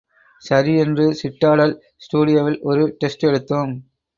சரி 0.43 0.73
என்று 0.75 1.05
சிட்டாடல் 1.13 1.75
ஸ்டுடியோவில் 1.97 2.59
ஒரு 2.61 2.83
டெஸ்ட் 2.99 3.23
எடுத்தோம். 3.23 3.73